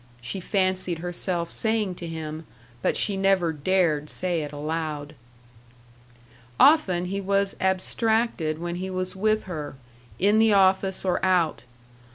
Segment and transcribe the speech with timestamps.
[0.19, 2.43] she fancied herself saying to him,
[2.81, 5.13] but she never dared say it aloud.
[6.59, 9.75] Often he was abstracted when he was with her,
[10.17, 11.65] in the office or out.